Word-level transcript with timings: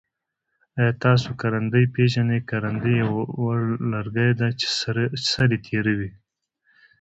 آیا 0.77 0.91
تاسو 1.03 1.29
کرندی 1.41 1.85
پیژنی؟ 1.93 2.39
کرندی 2.49 2.93
یو 3.01 3.13
وړ 3.41 3.59
لرګی 3.91 4.29
دی 4.39 4.49
چه 4.59 4.67
سر 5.31 5.47
یي 5.53 5.59
تیره 5.65 5.93
وي. 5.99 6.11